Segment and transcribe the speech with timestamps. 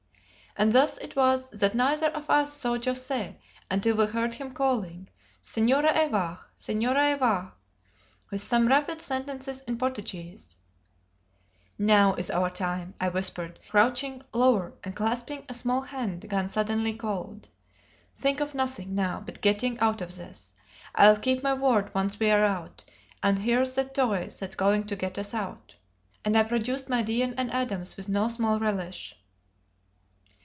[0.57, 3.37] And thus it was that neither of us saw José
[3.71, 5.07] until we heard him calling,
[5.41, 6.39] "Senhora Evah!
[6.57, 7.53] Senhora Evah!"
[8.29, 10.57] with some rapid sentences in Portuguese.
[11.79, 16.93] "Now is our time," I whispered, crouching lower and clasping a small hand gone suddenly
[16.95, 17.47] cold.
[18.17, 20.53] "Think of nothing now but getting out of this.
[20.93, 22.83] I'll keep my word once we are out;
[23.23, 25.75] and here's the toy that's going to get us out."
[26.25, 29.15] And I produced my Deane and Adams with no small relish.